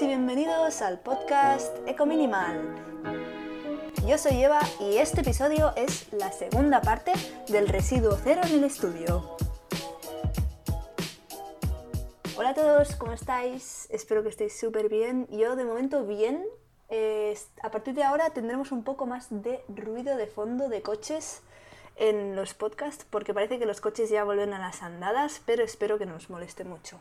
[0.00, 2.74] Y bienvenidos al podcast Eco Minimal.
[4.08, 7.12] Yo soy Eva y este episodio es la segunda parte
[7.46, 9.36] del residuo cero en el estudio.
[12.36, 13.86] Hola a todos, ¿cómo estáis?
[13.90, 15.28] Espero que estéis súper bien.
[15.30, 16.44] Yo de momento bien.
[16.88, 21.42] Eh, a partir de ahora tendremos un poco más de ruido de fondo de coches
[21.94, 25.98] en los podcasts porque parece que los coches ya vuelven a las andadas, pero espero
[25.98, 26.98] que no os moleste mucho.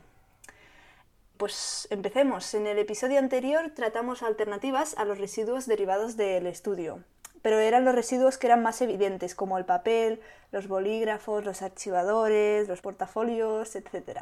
[1.44, 2.54] Pues empecemos.
[2.54, 7.04] En el episodio anterior tratamos alternativas a los residuos derivados del estudio,
[7.42, 10.22] pero eran los residuos que eran más evidentes, como el papel,
[10.54, 14.22] los bolígrafos, los archivadores, los portafolios, etc.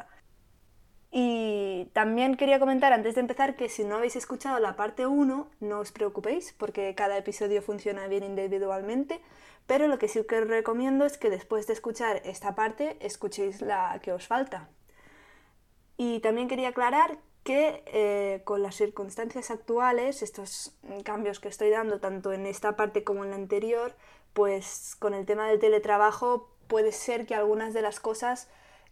[1.12, 5.48] Y también quería comentar antes de empezar que si no habéis escuchado la parte 1,
[5.60, 9.20] no os preocupéis, porque cada episodio funciona bien individualmente,
[9.68, 13.60] pero lo que sí que os recomiendo es que después de escuchar esta parte, escuchéis
[13.60, 14.70] la que os falta.
[16.04, 22.00] Y también quería aclarar que eh, con las circunstancias actuales, estos cambios que estoy dando
[22.00, 23.94] tanto en esta parte como en la anterior,
[24.32, 28.48] pues con el tema del teletrabajo puede ser que algunas de las cosas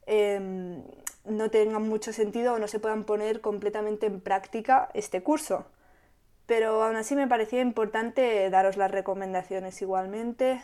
[0.06, 0.84] em,
[1.24, 5.66] no tengan mucho sentido o no se puedan poner completamente en práctica este curso.
[6.46, 10.62] Pero aún así me parecía importante daros las recomendaciones igualmente.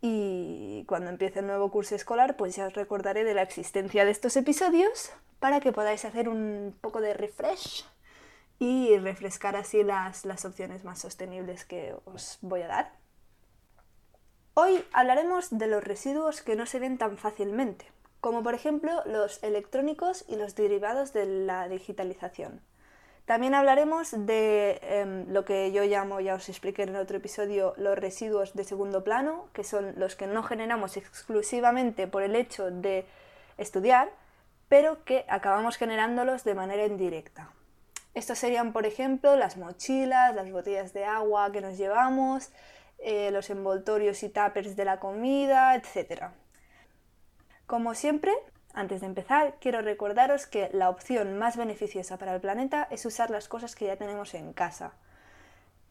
[0.00, 4.10] Y cuando empiece el nuevo curso escolar, pues ya os recordaré de la existencia de
[4.12, 7.84] estos episodios para que podáis hacer un poco de refresh
[8.58, 12.92] y refrescar así las, las opciones más sostenibles que os voy a dar.
[14.54, 17.86] Hoy hablaremos de los residuos que no se ven tan fácilmente,
[18.20, 22.60] como por ejemplo los electrónicos y los derivados de la digitalización.
[23.28, 27.98] También hablaremos de em, lo que yo llamo, ya os expliqué en otro episodio, los
[27.98, 33.04] residuos de segundo plano, que son los que no generamos exclusivamente por el hecho de
[33.58, 34.08] estudiar,
[34.70, 37.50] pero que acabamos generándolos de manera indirecta.
[38.14, 42.50] Estos serían, por ejemplo, las mochilas, las botellas de agua que nos llevamos,
[42.96, 46.30] eh, los envoltorios y tuppers de la comida, etc.
[47.66, 48.32] Como siempre,
[48.74, 53.30] antes de empezar, quiero recordaros que la opción más beneficiosa para el planeta es usar
[53.30, 54.92] las cosas que ya tenemos en casa.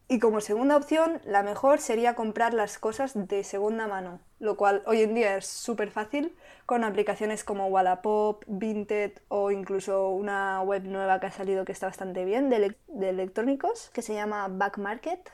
[0.09, 4.81] Y como segunda opción, la mejor sería comprar las cosas de segunda mano, lo cual
[4.85, 6.33] hoy en día es súper fácil
[6.65, 11.87] con aplicaciones como Wallapop, Vinted o incluso una web nueva que ha salido que está
[11.87, 15.29] bastante bien de, electrónicos que se llama Back Market.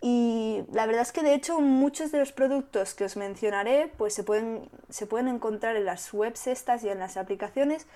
[0.00, 4.14] Y la verdad es que de hecho muchos de los productos que os mencionaré pues
[4.14, 7.86] se pueden, se pueden encontrar en las webs estas y en las aplicaciones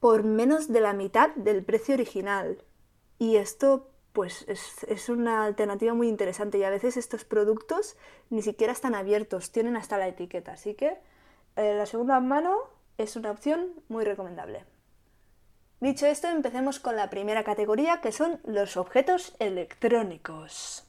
[0.00, 2.62] por menos de la mitad del precio original.
[3.18, 7.96] Y esto pues es, una alternativa muy interesante y a veces estos productos
[8.30, 10.96] ni siquiera están abiertos, tienen hasta la etiqueta, así que
[11.56, 12.56] eh, la segunda mano
[12.96, 14.64] es una opción muy recomendable.
[15.80, 20.85] Dicho esto, empecemos con la primera categoría que son los objetos electrónicos.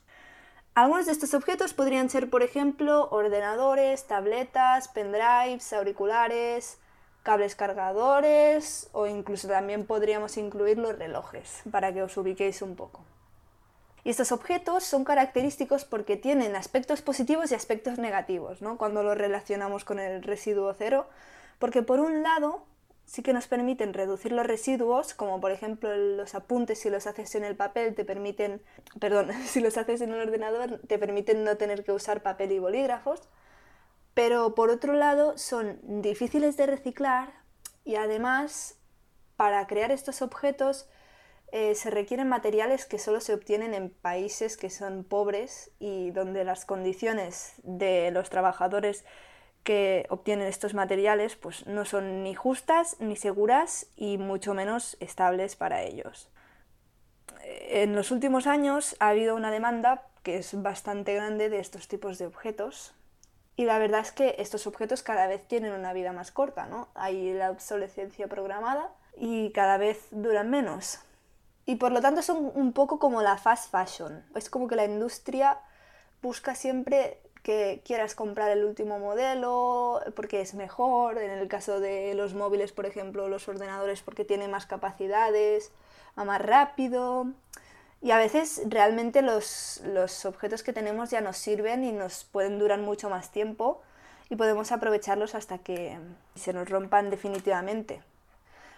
[0.77, 6.77] Algunos de estos objetos podrían ser, por ejemplo, ordenadores, tabletas, pendrives, auriculares,
[7.23, 13.01] cables cargadores o incluso también podríamos incluir los relojes para que os ubiquéis un poco.
[14.03, 18.77] Y estos objetos son característicos porque tienen aspectos positivos y aspectos negativos, ¿no?
[18.77, 21.07] Cuando los relacionamos con el residuo cero,
[21.57, 22.61] porque por un lado
[23.07, 27.33] sí que nos permiten reducir los residuos, como por ejemplo los apuntes si los haces
[27.35, 28.61] en el papel te permiten,
[28.99, 32.59] perdón, si los haces en un ordenador te permiten no tener que usar papel y
[32.59, 33.21] bolígrafos,
[34.13, 37.33] pero por otro lado son difíciles de reciclar
[37.85, 38.77] y además
[39.37, 40.89] para crear estos objetos
[41.53, 46.43] eh, se requieren materiales que solo se obtienen en países que son pobres y donde
[46.43, 49.05] las condiciones de los trabajadores
[49.67, 55.57] que obtienen estos materiales pues no son ni justas ni seguras y mucho menos estables
[55.57, 56.29] para ellos.
[57.43, 62.17] En los últimos años ha habido una demanda que es bastante grande de estos tipos
[62.17, 62.95] de objetos
[63.57, 66.87] y la verdad es que estos objetos cada vez tienen una vida más corta, ¿no?
[66.95, 71.01] Hay la obsolescencia programada y cada vez duran menos
[71.65, 74.23] y por lo tanto son un poco como la fast fashion.
[74.33, 75.59] Es como que la industria
[76.21, 82.13] busca siempre que quieras comprar el último modelo porque es mejor, en el caso de
[82.13, 85.71] los móviles, por ejemplo, los ordenadores porque tiene más capacidades,
[86.19, 87.27] va más rápido.
[88.01, 92.59] Y a veces realmente los, los objetos que tenemos ya nos sirven y nos pueden
[92.59, 93.81] durar mucho más tiempo
[94.29, 95.97] y podemos aprovecharlos hasta que
[96.35, 98.01] se nos rompan definitivamente.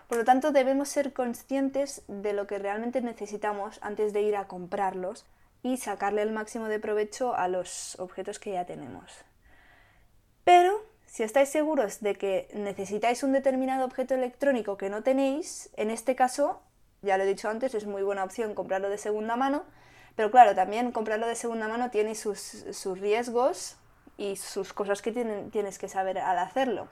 [0.07, 4.45] Por lo tanto, debemos ser conscientes de lo que realmente necesitamos antes de ir a
[4.45, 5.25] comprarlos
[5.63, 9.11] y sacarle el máximo de provecho a los objetos que ya tenemos.
[10.43, 15.89] Pero si estáis seguros de que necesitáis un determinado objeto electrónico que no tenéis, en
[15.89, 16.61] este caso
[17.01, 19.63] Ya lo he dicho antes, es muy buena opción comprarlo de segunda mano,
[20.17, 22.65] pero claro, también comprarlo de segunda mano tiene sus,
[22.99, 23.77] riesgos
[24.17, 26.89] y sus cosas que tienes que saber al hacerlo.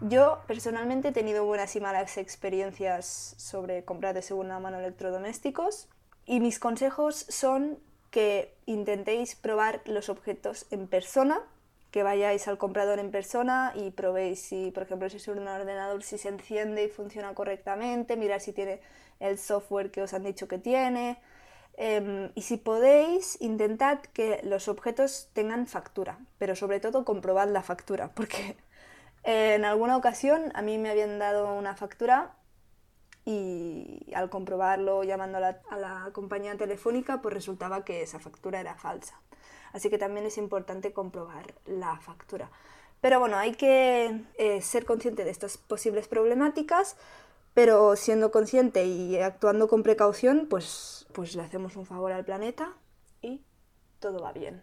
[0.00, 5.88] Yo personalmente he tenido buenas y malas experiencias sobre comprar de segunda mano electrodomésticos
[6.24, 7.78] y mis consejos son
[8.10, 11.40] que intentéis probar los objetos en persona,
[11.90, 16.02] que vayáis al comprador en persona y probéis si, por ejemplo, si es un ordenador,
[16.02, 18.80] si se enciende y funciona correctamente, mirar si tiene
[19.18, 21.18] el software que os han dicho que tiene.
[21.76, 27.62] Em, y si podéis, intentad que los objetos tengan factura, pero sobre todo comprobad la
[27.62, 28.56] factura, porque
[29.24, 32.36] en alguna ocasión a mí me habían dado una factura
[33.24, 39.20] y al comprobarlo llamando a la, compañía telefónica, pues resultaba que esa factura era falsa.
[39.72, 42.50] Así que también es importante comprobar la factura.
[43.00, 46.96] Pero bueno, hay que eh, ser consciente de estas posibles problemáticas,
[47.54, 52.74] pero siendo consciente y actuando con precaución, pues, pues le hacemos un favor al planeta
[53.22, 53.42] y
[54.00, 54.62] todo va bien.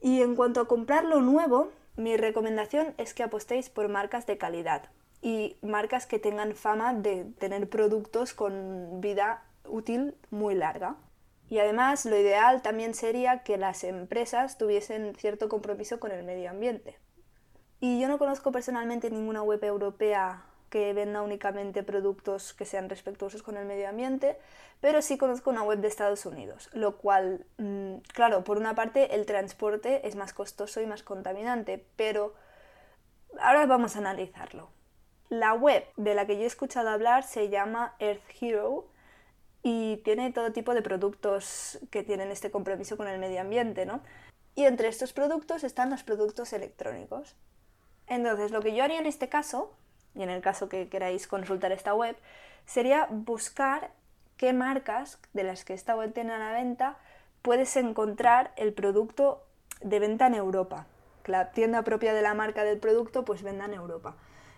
[0.00, 4.38] Y en cuanto a comprar lo nuevo, mi recomendación es que apostéis por marcas de
[4.38, 4.90] calidad
[5.22, 10.96] y marcas que tengan fama de tener productos con vida útil muy larga.
[11.48, 16.50] Y además lo ideal también sería que las empresas tuviesen cierto compromiso con el medio
[16.50, 16.98] ambiente.
[17.80, 23.42] Y yo no conozco personalmente ninguna web europea que venda únicamente productos que sean respetuosos
[23.42, 24.36] con el medio ambiente,
[24.80, 29.14] pero sí conozco una web de Estados Unidos, lo cual, mm, claro, por una parte
[29.14, 32.34] el transporte es más costoso y más contaminante, pero
[33.40, 34.75] ahora vamos a analizarlo.
[35.28, 38.86] La web de la que yo he escuchado hablar se llama Earth Hero
[39.62, 44.00] y tiene todo tipo de productos que tienen este compromiso con el medio ambiente, ¿no?
[44.54, 47.34] Y entre estos productos están los productos electrónicos.
[48.06, 49.72] Entonces, lo que yo haría en este caso,
[50.14, 52.16] y en el caso que queráis consultar esta web,
[52.64, 53.90] sería buscar
[54.36, 56.98] qué marcas de las que esta web tiene a la venta
[57.42, 59.42] puedes encontrar el producto
[59.80, 60.86] de venta en Europa.
[61.24, 64.14] La tienda propia de la marca del producto pues venda en Europa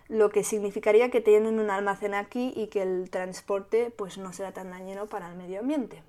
[0.09, 4.51] lo que significaría que tienen un almacén aquí y que el transporte pues no será
[4.51, 6.03] tan dañino para el medio ambiente.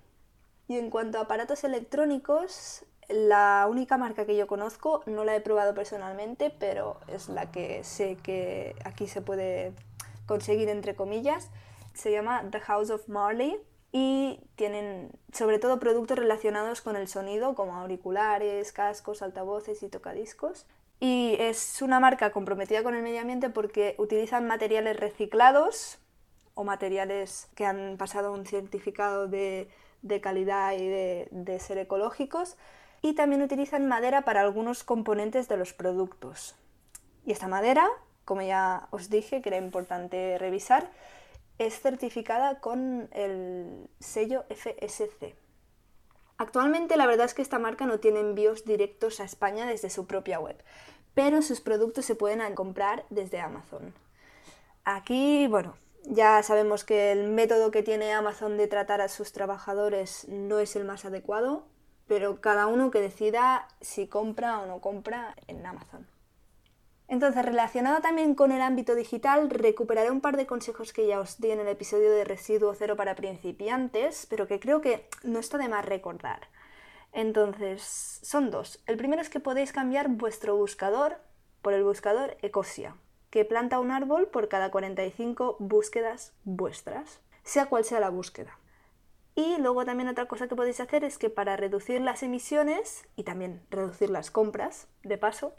[0.66, 5.40] Y en cuanto a aparatos electrónicos, la única marca que yo conozco, no la he
[5.40, 9.72] probado personalmente, pero es la que sé que aquí se puede
[10.26, 11.50] conseguir entre comillas,
[11.92, 13.58] se llama The House of Marley
[13.92, 20.66] y tienen sobre todo productos relacionados con el sonido como auriculares, cascos, altavoces y tocadiscos.
[21.00, 25.98] Y es una marca comprometida con el medio ambiente porque utilizan materiales reciclados
[26.54, 29.70] o materiales que han pasado un certificado de,
[30.22, 32.58] calidad y de, de ser ecológicos.
[33.00, 36.54] Y también utilizan madera para algunos componentes de los productos.
[37.24, 37.88] Y esta madera,
[38.26, 40.90] como ya os dije, que era importante revisar,
[41.58, 45.34] es certificada con el sello FSC.
[46.40, 50.06] Actualmente la verdad es que esta marca no tiene envíos directos a España desde su
[50.06, 50.56] propia web,
[51.12, 53.92] pero sus productos se pueden comprar desde Amazon.
[54.86, 60.28] Aquí, bueno, ya sabemos que el método que tiene Amazon de tratar a sus trabajadores
[60.28, 61.66] no es el más adecuado,
[62.06, 66.06] pero cada uno que decida si compra o no compra en Amazon.
[67.10, 71.40] Entonces, relacionado también con el ámbito digital, recuperaré un par de consejos que ya os
[71.40, 75.58] di en el episodio de Residuo Cero para principiantes, pero que creo que no está
[75.58, 76.46] de más recordar.
[77.12, 78.80] Entonces, son dos.
[78.86, 81.16] El primero es que podéis cambiar vuestro buscador
[81.62, 82.94] por el buscador Ecosia,
[83.30, 88.56] que planta un árbol por cada 45 búsquedas vuestras, sea cual sea la búsqueda.
[89.34, 93.24] Y luego también otra cosa que podéis hacer es que para reducir las emisiones y
[93.24, 95.56] también reducir las compras, de paso,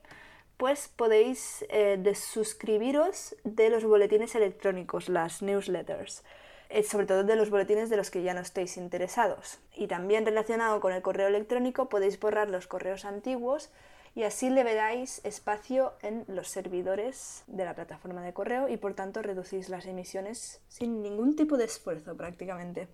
[0.62, 6.24] pues podéis eh, desuscribiros de los boletines electrónicos, las newsletters,
[6.70, 9.58] eh, sobre todo de los boletines de los que ya no estéis interesados.
[9.76, 13.72] Y también relacionado con el correo electrónico podéis borrar los correos antiguos
[14.14, 18.94] y así le veráis espacio en los servidores de la plataforma de correo y por
[18.94, 22.88] tanto reducís las emisiones sin ningún tipo de esfuerzo prácticamente.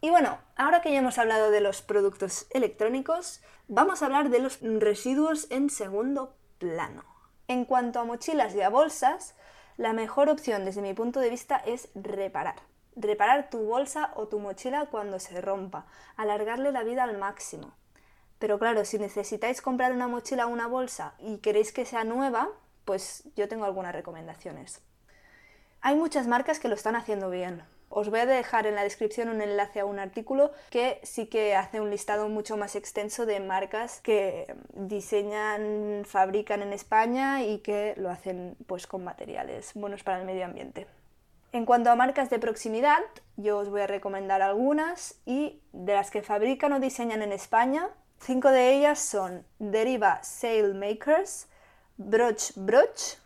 [0.00, 4.38] Y bueno, ahora que ya hemos hablado de los productos electrónicos, vamos a hablar de
[4.38, 7.04] los residuos en segundo plano.
[7.48, 9.34] En cuanto a mochilas y a bolsas,
[9.76, 12.56] la mejor opción desde mi punto de vista es reparar.
[12.96, 15.86] Reparar tu bolsa o tu mochila cuando se rompa,
[16.16, 17.74] alargarle la vida al máximo.
[18.38, 22.48] Pero claro, si necesitáis comprar una mochila o una bolsa y queréis que sea nueva,
[22.84, 24.82] pues yo tengo algunas recomendaciones.
[25.80, 27.62] Hay muchas marcas que lo están haciendo bien.
[27.88, 31.54] Os voy a dejar en la descripción un enlace a un artículo que sí que
[31.54, 37.94] hace un listado mucho más extenso de marcas que diseñan, fabrican en España y que
[37.96, 40.86] lo hacen pues con materiales buenos para el medio ambiente.
[41.52, 43.00] En cuanto a marcas de proximidad,
[43.36, 47.88] yo os voy a recomendar algunas y de las que fabrican o diseñan en España,
[48.20, 51.46] cinco de ellas son Deriva Sailmakers,
[51.96, 53.16] Broch Broch,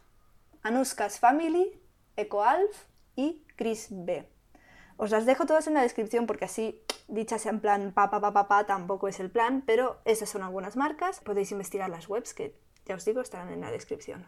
[0.63, 1.73] Anuska's Family,
[2.17, 2.85] EcoAlf
[3.17, 4.29] y Chris B.
[5.03, 8.35] Os las dejo todas en la descripción porque así, dichas en plan pa pa pa
[8.35, 11.21] pa pa, tampoco es el plan, pero esas son algunas marcas.
[11.21, 12.55] Podéis investigar las webs que,
[12.85, 14.27] ya os digo, estarán en la descripción.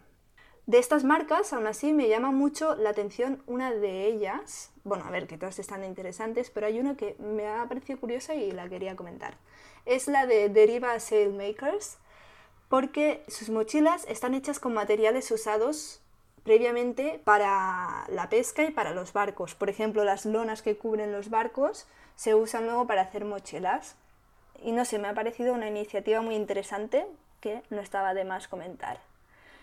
[0.65, 4.71] De estas marcas, aún así, me llama mucho la atención una de ellas.
[4.83, 8.35] Bueno, a ver, que todas están interesantes, pero hay una que me ha parecido curiosa
[8.35, 9.37] y la quería comentar.
[9.85, 11.99] Es la de Deriva Sailmakers,
[12.71, 16.02] porque sus mochilas están hechas con materiales usados
[16.45, 19.55] previamente para la pesca y para los barcos.
[19.55, 23.97] Por ejemplo, las lonas que cubren los barcos se usan luego para hacer mochilas.
[24.63, 27.07] Y no sé, me ha parecido una iniciativa muy interesante
[27.41, 29.01] que no estaba de más comentar.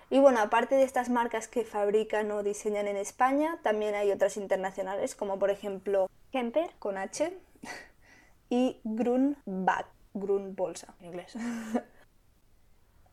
[0.09, 4.37] Y bueno, aparte de estas marcas que fabrican o diseñan en España, también hay otras
[4.37, 7.31] internacionales, como por ejemplo Kemper con H
[8.49, 11.35] y Grunbag, Grun bolsa en inglés.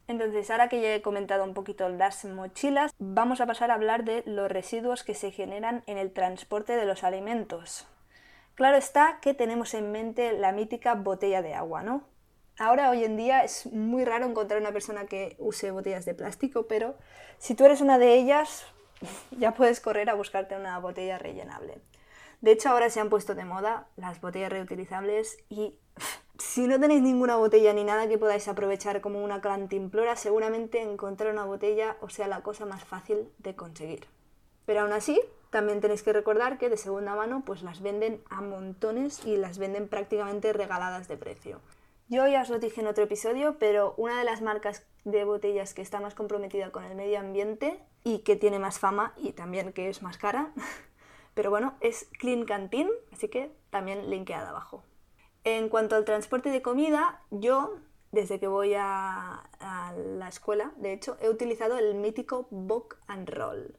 [0.08, 4.04] Entonces, ahora que ya he comentado un poquito las mochilas, vamos a pasar a hablar
[4.04, 7.88] de los residuos que se generan en el transporte de los alimentos.
[8.54, 12.04] Claro está que tenemos en mente la mítica botella de agua, ¿no?
[12.58, 16.66] Ahora, hoy en día, es muy raro encontrar una persona que use botellas de plástico,
[16.66, 16.96] pero
[17.38, 18.64] si tú eres una de ellas,
[19.32, 21.78] ya puedes correr a buscarte una botella rellenable.
[22.40, 25.78] De hecho, ahora se han puesto de moda las botellas reutilizables y
[26.38, 31.32] si no tenéis ninguna botella ni nada que podáis aprovechar como una cantimplora, seguramente encontrar
[31.32, 34.06] una botella os sea la cosa más fácil de conseguir.
[34.66, 38.40] Pero aún así, también tenéis que recordar que de segunda mano pues las venden a
[38.40, 41.60] montones y las venden prácticamente regaladas de precio.
[42.08, 45.74] Yo ya os lo dije en otro episodio, pero una de las marcas de botellas
[45.74, 49.72] que está más comprometida con el medio ambiente y que tiene más fama y también
[49.72, 50.52] que es más cara,
[51.34, 54.84] pero bueno, es Clean Canteen, así que también linkeada abajo.
[55.46, 57.76] En cuanto al transporte de comida, yo,
[58.10, 59.48] desde que voy a,
[59.94, 63.76] la escuela, de hecho, he utilizado el mítico Book and Roll.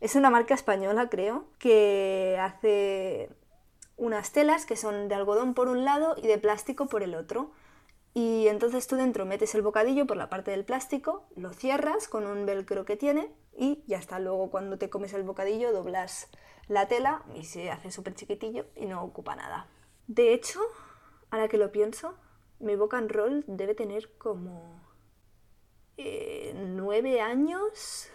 [0.00, 3.30] Es una marca española, creo, que hace
[3.96, 7.50] unas telas que son de algodón por un lado y de plástico por el otro.
[8.12, 12.26] Y entonces tú dentro metes el bocadillo por la parte del plástico, lo cierras con
[12.26, 14.18] un velcro que tiene y ya está.
[14.18, 16.28] Luego cuando te comes el bocadillo doblas
[16.68, 19.66] la tela y se hace súper chiquitillo y no ocupa nada.
[20.06, 20.60] De hecho,
[21.30, 22.14] ahora que lo pienso,
[22.58, 24.80] mi boca and roll debe tener como
[25.96, 28.08] eh, nueve años.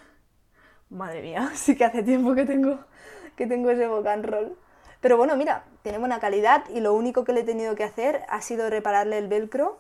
[0.90, 2.80] Madre mía, sí que hace tiempo que tengo,
[3.36, 4.58] que tengo ese boca roll.
[5.02, 8.24] Pero bueno, mira, tiene buena calidad y lo único que le he tenido que hacer
[8.30, 9.80] ha sido repararle el velcro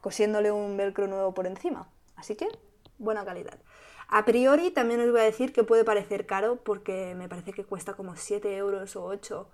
[0.00, 1.88] cosiéndole un velcro nuevo por encima.
[2.14, 2.48] Así que,
[2.98, 3.58] buena calidad.
[4.08, 7.64] A priori también os voy a decir que puede parecer caro porque me parece que
[7.64, 9.48] cuesta como 7 euros o 8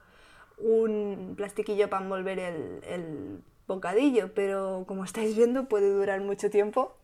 [0.58, 6.96] un plastiquillo para envolver el, el bocadillo, pero como estáis viendo puede durar mucho tiempo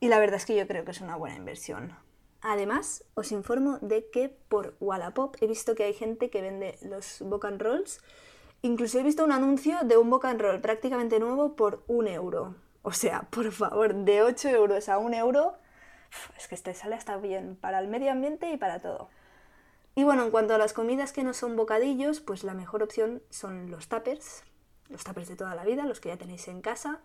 [0.00, 1.96] y la verdad es que yo creo que es una buena inversión.
[2.40, 7.20] Además, os informo de que por Wallapop he visto que hay gente que vende los
[7.20, 8.00] book and rolls.
[8.62, 12.56] Incluso he visto un anuncio de un book and roll prácticamente nuevo por un euro.
[12.82, 15.54] O sea, por favor, de 8 euros a un euro,
[16.36, 19.08] es que este sale hasta bien para el medio ambiente y para todo.
[19.94, 23.22] Y bueno, en cuanto a las comidas que no son bocadillos, pues la mejor opción
[23.28, 24.42] son los tuppers,
[24.88, 27.00] los tuppers de toda la vida, los que ya tenéis en casa.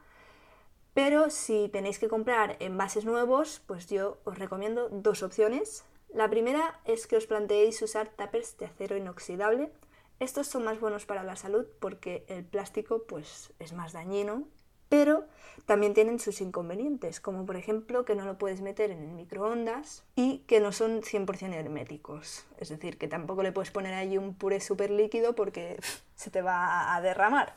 [0.93, 5.83] Pero si tenéis que comprar envases nuevos, pues yo os recomiendo dos opciones.
[6.13, 9.71] La primera es que os planteéis usar tuppers de acero inoxidable.
[10.19, 14.47] Estos son más buenos para la salud porque el plástico pues es más dañino,
[14.89, 15.25] pero
[15.65, 20.05] también tienen sus inconvenientes, como por ejemplo que no lo puedes meter en el microondas
[20.15, 22.45] y que no son 100% herméticos.
[22.57, 25.77] Es decir, que tampoco le puedes poner ahí un puré súper líquido porque
[26.15, 27.55] se te va a derramar.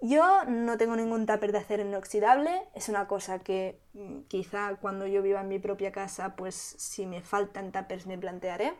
[0.00, 5.06] Yo no tengo ningún tupper de acero inoxidable, es una cosa que mm, quizá cuando
[5.06, 8.72] yo viva en mi propia casa, pues si me faltan tuppers me plantearé.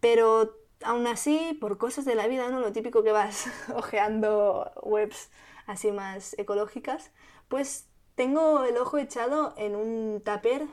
[0.00, 2.60] Pero aún así, por cosas de la vida, ¿no?
[2.60, 5.30] Lo típico que vas ojeando webs
[5.66, 7.10] así más ecológicas,
[7.48, 10.66] pues tengo el ojo echado en un tupper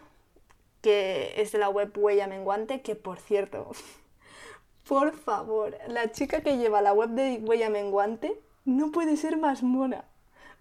[0.82, 3.72] que es de la web Huella Menguante, que por cierto,
[4.88, 9.64] por favor, la chica que lleva la web de Huella Menguante no puede ser más
[9.64, 10.06] mona.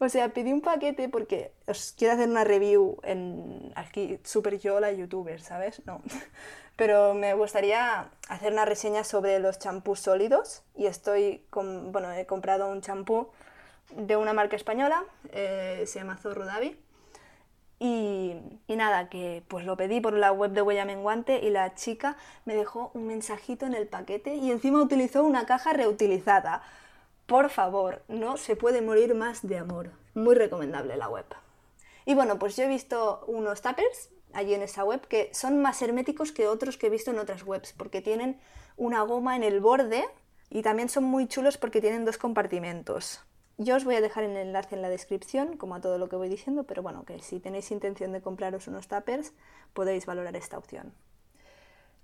[0.01, 4.79] O sea, pedí un paquete porque os quiero hacer una review en aquí, super yo
[4.79, 5.83] la youtuber, ¿sabes?
[5.87, 6.01] No.
[6.77, 12.27] Pero me gustaría hacer una reseña sobre los champús sólidos y estoy con, bueno, he
[12.27, 13.29] comprado un champú
[13.97, 16.77] de una marca española, eh, se llama Zorro Davi.
[17.81, 18.35] Y,
[18.67, 22.17] y, nada, que pues lo pedí por la web de Huella Menguante y la chica
[22.45, 26.63] me dejó un mensajito en el paquete y encima utilizó una caja reutilizada.
[27.27, 29.93] Por favor, no se puede morir más de amor.
[30.15, 31.27] Muy recomendable la web.
[32.05, 35.81] Y bueno, pues yo he visto unos tuppers allí en esa web que son más
[35.83, 38.41] herméticos que otros que he visto en otras webs porque tienen
[38.77, 40.05] una goma en el borde
[40.51, 43.21] y también son muy chulos porque tienen dos compartimentos.
[43.61, 46.15] Yo os voy a dejar el enlace en la descripción, como a todo lo que
[46.15, 49.33] voy diciendo, pero bueno, que si tenéis intención de compraros unos tuppers,
[49.73, 50.95] podéis valorar esta opción.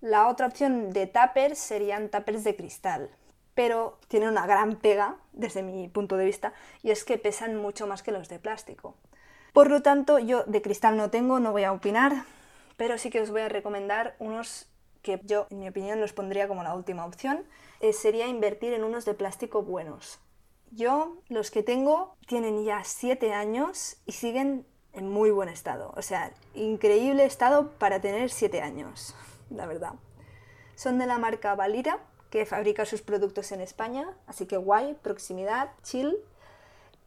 [0.00, 3.08] La otra opción de tuppers serían tuppers de cristal,
[3.54, 7.86] pero tienen una gran pega, desde mi punto de vista, y es que pesan mucho
[7.86, 8.96] más que los de plástico.
[9.52, 12.24] Por lo tanto, yo de cristal no tengo, no voy a opinar,
[12.76, 14.66] pero sí que os voy a recomendar unos
[15.02, 17.44] que yo, en mi opinión, los pondría como la última opción,
[17.78, 20.18] eh, sería invertir en unos de plástico buenos.
[20.76, 25.92] Yo, los que tengo, tienen ya 7 años y siguen en muy buen estado.
[25.96, 29.14] O sea, increíble estado para tener 7 años,
[29.50, 29.92] la verdad.
[30.74, 35.70] Son de la marca Valira, que fabrica sus productos en España, así que guay, proximidad,
[35.84, 36.16] chill.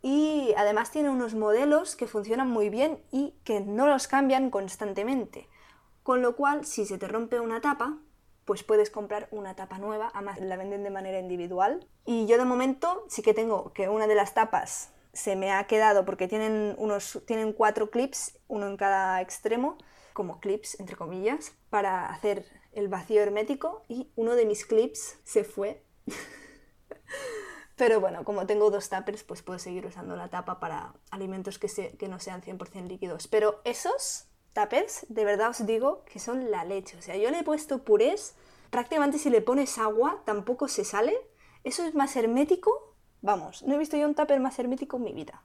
[0.01, 5.49] Y además tiene unos modelos que funcionan muy bien y que no los cambian constantemente.
[6.03, 7.97] Con lo cual, si se te rompe una tapa,
[8.47, 11.85] pues puedes comprar una tapa nueva, además la venden de manera individual.
[12.05, 15.67] Y yo de momento sí que tengo que una de las tapas se me ha
[15.67, 19.77] quedado porque tienen, unos, tienen cuatro clips, uno en cada extremo,
[20.13, 25.43] como clips entre comillas, para hacer el vacío hermético y uno de mis clips se
[25.43, 25.83] fue.
[27.75, 31.97] Pero bueno, como tengo dos tuppers, pues puedo seguir usando la tapa para alimentos que,
[31.97, 33.27] que no sean 100% líquidos.
[33.27, 34.26] Pero esos
[34.57, 36.97] tuppers, de verdad os digo que son la leche.
[36.97, 38.35] O sea, yo le he puesto purés,
[38.71, 41.15] prácticamente si le pones agua tampoco se sale.
[41.63, 42.95] Eso es más hermético.
[43.21, 45.43] Vamos, no he visto yo un tupper más hermético en mi vida.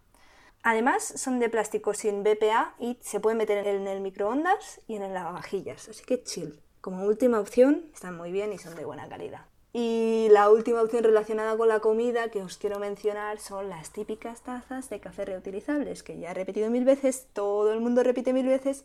[0.62, 5.02] Además, son de plástico sin BPA y se pueden meter en el microondas y en
[5.02, 5.88] el lavavajillas.
[5.88, 6.62] Así que chill.
[6.81, 9.51] Como última opción, están muy bien y son de buena calidad.
[9.75, 14.43] Y la última opción relacionada con la comida que os quiero mencionar son las típicas
[14.43, 18.47] tazas de café reutilizables, que ya he repetido mil veces, todo el mundo repite mil
[18.47, 18.85] veces,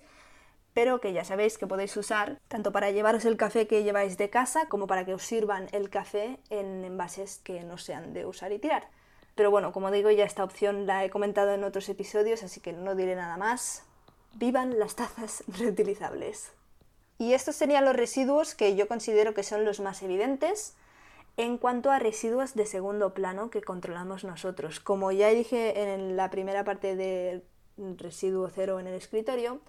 [0.73, 4.29] pero que ya sabéis que podéis usar tanto para llevaros el café que lleváis de
[4.29, 8.53] casa como para que os sirvan el café en envases que no sean de usar
[8.53, 8.87] y tirar.
[9.35, 12.73] Pero bueno, como digo, ya esta opción la he comentado en otros episodios, así que
[12.73, 13.83] no diré nada más.
[14.35, 16.56] ¡Vivan las tazas reutilizables!
[17.19, 20.75] Y estos serían los residuos que yo considero que son los más evidentes
[21.35, 24.79] en cuanto a residuos de segundo plano que controlamos nosotros.
[24.79, 27.43] Como ya dije en la primera parte del
[27.97, 29.59] residuo cero en el escritorio,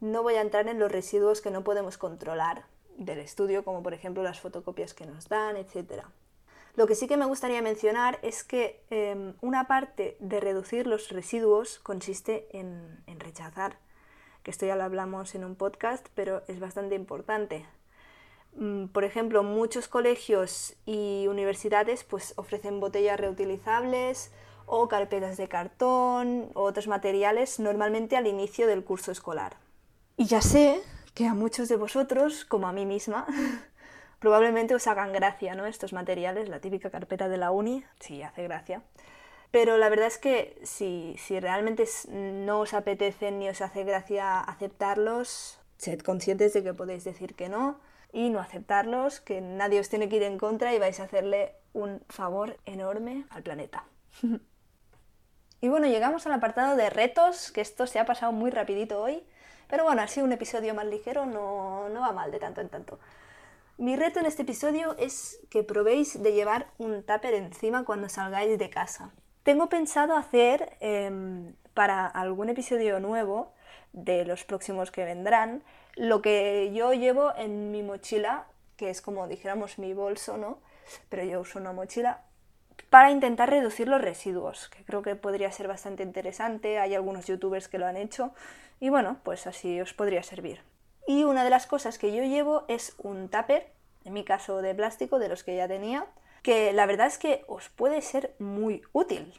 [0.00, 2.64] no voy a entrar en los residuos que no podemos controlar
[2.96, 6.04] del estudio, como por ejemplo las fotocopias que nos dan, etc.
[6.76, 11.08] Lo que sí que me gustaría mencionar es que em, una parte de reducir los
[11.10, 13.78] residuos consiste en rechazar
[14.50, 17.66] esto ya lo hablamos en un podcast, pero es bastante importante.
[18.56, 24.32] Mm, por ejemplo, muchos colegios y universidades pues, ofrecen botellas reutilizables
[24.66, 29.56] o carpetas de cartón o otros materiales normalmente al inicio del curso escolar.
[30.16, 30.82] Y ya sé
[31.14, 33.26] que a muchos de vosotros, como a mí misma,
[34.18, 35.66] probablemente os hagan gracia ¿no?
[35.66, 38.82] estos materiales, la típica carpeta de la uni, sí, hace gracia.
[39.50, 45.58] Pero la verdad es que si, realmente no os apetece ni os hace gracia aceptarlos,
[45.78, 47.78] sed conscientes de que podéis decir que no
[48.12, 51.54] y no aceptarlos, que nadie os tiene que ir en contra y vais a hacerle
[51.72, 53.84] un favor enorme al planeta.
[55.60, 59.22] y bueno, llegamos al apartado de retos, que esto se ha pasado muy rapidito hoy,
[59.68, 62.98] pero bueno, así un episodio más ligero no, no va mal de tanto en tanto.
[63.78, 68.58] Mi reto en este episodio es que probéis de llevar un tupper encima cuando salgáis
[68.58, 69.12] de casa.
[69.46, 73.52] Tengo pensado hacer em, para algún episodio nuevo
[73.92, 75.62] de los próximos que vendrán
[75.94, 80.58] lo que yo llevo en mi mochila, que es como dijéramos mi bolso, ¿no?
[81.08, 82.22] Pero yo uso una mochila
[82.90, 86.80] para intentar reducir los residuos, que creo que podría ser bastante interesante.
[86.80, 88.32] Hay algunos youtubers que lo han hecho
[88.80, 90.60] y bueno, pues así os podría servir.
[91.06, 93.68] Y una de las cosas que yo llevo es un tupper,
[94.04, 96.04] en mi caso de plástico, de los que ya tenía,
[96.46, 99.34] que la verdad es que os puede ser muy útil.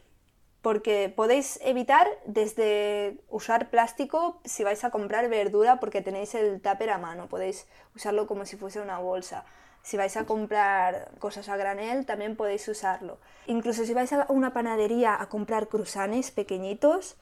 [0.62, 6.89] Porque podéis evitar desde usar plástico si vais a comprar verdura porque tenéis el tupper
[6.89, 7.65] a mano, podéis
[7.96, 9.46] usarlo como si fuese una bolsa.
[9.84, 13.20] Si vais a comprar cosas a granel, también podéis usarlo.
[13.46, 17.15] Incluso si vais a una panadería a comprar cruzanes pequeñitos,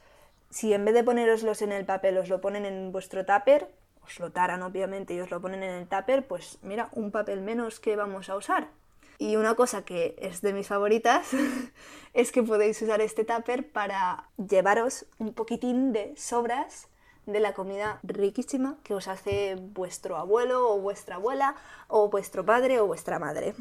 [0.50, 3.70] si en vez de poneroslos en el papel os lo ponen en vuestro tupper,
[4.04, 7.42] os lo taran obviamente y os lo ponen en el tupper, pues mira, un papel
[7.42, 8.70] menos que vamos a usar.
[9.18, 11.30] Y una cosa que es de mis favoritas
[12.14, 16.88] es que podéis usar este tupper para llevaros un poquitín de sobras
[17.26, 21.56] de la comida riquísima que os hace vuestro abuelo o vuestra abuela
[21.88, 23.56] o vuestro padre o vuestra madre.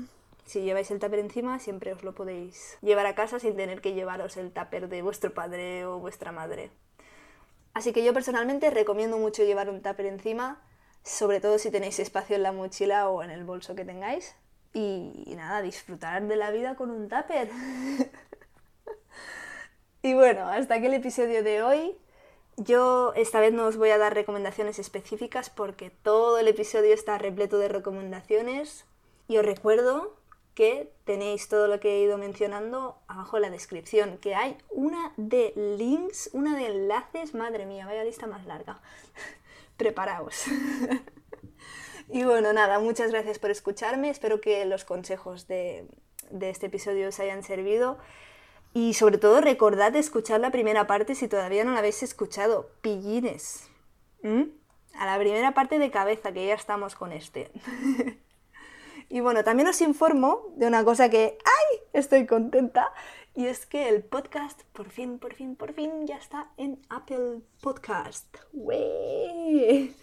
[0.44, 3.94] Si lleváis el tupper encima, siempre os lo podéis llevar a casa sin tener que
[3.94, 6.70] llevaros el tupper de vuestro padre o vuestra madre.
[7.72, 10.62] Así que yo personalmente recomiendo mucho llevar un tupper encima,
[11.02, 14.36] sobre todo si tenéis espacio en la mochila o en el bolso que tengáis.
[14.74, 17.48] Y, nada, disfrutar de la vida con un tupper.
[20.02, 21.96] y bueno, hasta aquí el episodio de hoy.
[22.56, 27.18] Yo esta vez no os voy a dar recomendaciones específicas porque todo el episodio está
[27.18, 28.84] repleto de recomendaciones.
[29.28, 30.16] Y os recuerdo
[30.54, 35.12] que tenéis todo lo que he ido mencionando abajo en la descripción, que hay una
[35.16, 38.80] de links, una de enlaces, madre mía, vaya lista más larga.
[39.76, 40.44] Preparaos.
[42.10, 45.86] y bueno, nada, muchas gracias por escucharme, espero que los consejos de,
[46.40, 47.98] este episodio os hayan servido.
[48.72, 52.70] Y sobre todo recordad escuchar la primera parte si todavía no la habéis escuchado.
[52.80, 53.68] Pillines.
[54.22, 54.44] ¿Mm?
[54.94, 57.52] A la primera parte de cabeza, que ya estamos con este.
[59.08, 61.78] Y bueno, también os informo de una cosa que, ¡ay!
[61.92, 62.92] Estoy contenta.
[63.34, 67.40] Y es que el podcast, por fin, por fin, por fin, ya está en Apple
[67.60, 68.26] Podcast.
[68.52, 69.94] ¡Wey!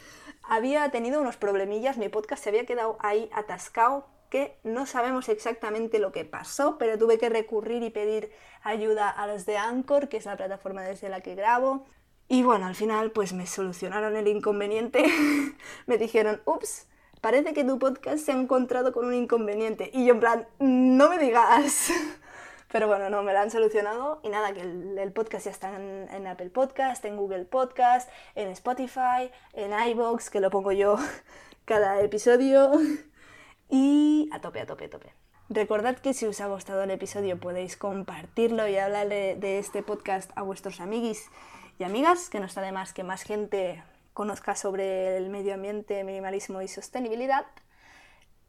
[0.54, 5.98] Había tenido unos problemillas, mi podcast se había quedado ahí atascado, que no sabemos exactamente
[5.98, 10.18] lo que pasó, pero tuve que recurrir y pedir ayuda a los de Anchor, que
[10.18, 11.86] es la plataforma desde la que grabo.
[12.28, 15.06] Y bueno, al final pues me solucionaron el inconveniente.
[15.86, 16.90] me dijeron, ups,
[17.22, 19.90] parece que tu podcast se ha encontrado con un inconveniente.
[19.94, 21.94] Y yo en plan, no me digas.
[22.72, 26.26] Pero bueno, no, me lo han solucionado y nada, que el, podcast ya está en,
[26.26, 30.98] Apple Podcast, en Google Podcast, en Spotify, en iVoox, que lo pongo yo
[31.66, 32.72] cada episodio.
[33.74, 35.14] Y a tope, a tope, a tope.
[35.48, 40.30] Recordad que si os ha gustado el episodio podéis compartirlo y hablarle de este podcast
[40.36, 41.30] a vuestros amiguis
[41.80, 43.82] y amigas, que no está de más que más gente
[44.14, 47.46] conozca sobre el medio ambiente, minimalismo y sostenibilidad.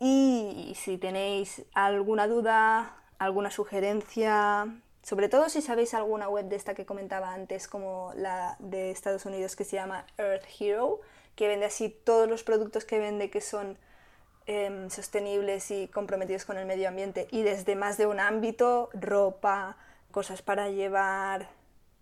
[0.00, 4.66] Y si tenéis alguna duda, alguna sugerencia,
[5.02, 9.24] sobre todo si sabéis alguna web de esta que comentaba antes, como la de Estados
[9.26, 11.00] Unidos que se llama Earth Hero,
[11.34, 13.78] que vende así todos los productos que vende que son
[14.46, 19.76] em, sostenibles y comprometidos con el medio ambiente y desde más de un ámbito, ropa,
[20.10, 21.48] cosas para llevar,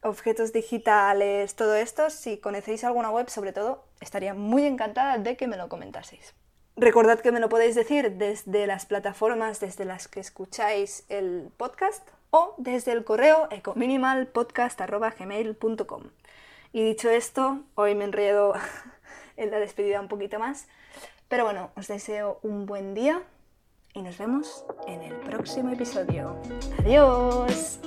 [0.02, 5.46] objetos digitales, todo esto, si conocéis alguna web, sobre todo, estaría muy encantada de que
[5.46, 6.34] me lo comentaseis.
[6.80, 12.08] Recordad que me lo podéis decir desde las plataformas desde las que escucháis el podcast
[12.30, 16.04] o desde el correo ecominimalpodcast.gmail.com.
[16.72, 18.54] Y dicho esto, hoy me enredo
[19.36, 20.68] en la despedida un poquito más,
[21.28, 23.20] pero bueno, os deseo un buen día
[23.92, 26.34] y nos vemos en el próximo episodio.
[26.78, 27.78] ¡Adiós!